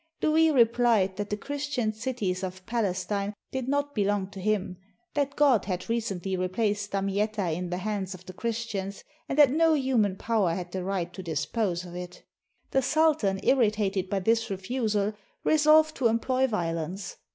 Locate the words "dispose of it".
11.21-12.23